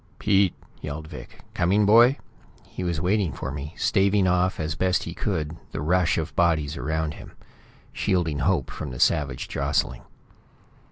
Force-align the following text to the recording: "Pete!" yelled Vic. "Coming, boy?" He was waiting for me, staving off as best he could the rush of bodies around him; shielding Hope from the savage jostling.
"Pete!" 0.17 0.55
yelled 0.81 1.07
Vic. 1.07 1.43
"Coming, 1.53 1.85
boy?" 1.85 2.17
He 2.65 2.83
was 2.83 2.99
waiting 2.99 3.31
for 3.31 3.51
me, 3.51 3.75
staving 3.77 4.25
off 4.27 4.59
as 4.59 4.73
best 4.73 5.03
he 5.03 5.13
could 5.13 5.55
the 5.73 5.79
rush 5.79 6.17
of 6.17 6.35
bodies 6.35 6.75
around 6.75 7.13
him; 7.13 7.33
shielding 7.93 8.39
Hope 8.39 8.71
from 8.71 8.89
the 8.89 8.99
savage 8.99 9.47
jostling. 9.47 10.01